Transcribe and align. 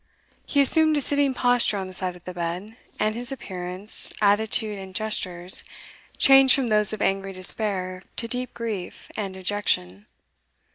He 0.47 0.61
assumed 0.61 0.97
a 0.97 0.99
sitting 1.01 1.35
posture 1.35 1.77
on 1.77 1.85
the 1.85 1.93
side 1.93 2.15
of 2.15 2.23
the 2.23 2.33
bed, 2.33 2.75
and 2.99 3.13
his 3.13 3.31
appearance, 3.31 4.11
attitude, 4.19 4.79
and 4.79 4.95
gestures, 4.95 5.63
changed 6.17 6.55
from 6.55 6.69
those 6.69 6.91
of 6.91 7.03
angry 7.03 7.33
despair 7.33 8.01
to 8.15 8.27
deep 8.27 8.51
grief 8.55 9.11
and 9.15 9.35
dejection. 9.35 10.07